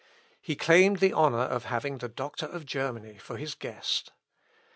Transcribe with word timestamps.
He 0.41 0.55
claimed 0.55 0.97
the 0.97 1.13
honour 1.13 1.43
of 1.43 1.65
having 1.65 1.99
the 1.99 2.09
doctor 2.09 2.47
of 2.47 2.65
Germany 2.65 3.19
for 3.19 3.37
his 3.37 3.53
guest. 3.53 4.11